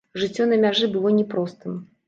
Жыццё 0.21 0.47
на 0.53 0.57
мяжы 0.63 0.89
было 0.95 1.13
не 1.19 1.23
простым. 1.37 1.81